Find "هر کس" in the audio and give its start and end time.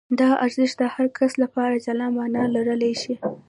0.95-1.31